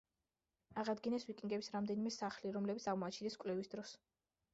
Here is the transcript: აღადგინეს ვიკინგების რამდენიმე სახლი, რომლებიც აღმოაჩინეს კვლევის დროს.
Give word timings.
აღადგინეს 0.83 1.27
ვიკინგების 1.27 1.69
რამდენიმე 1.75 2.13
სახლი, 2.15 2.53
რომლებიც 2.55 2.87
აღმოაჩინეს 2.93 3.37
კვლევის 3.45 3.71
დროს. 3.75 3.93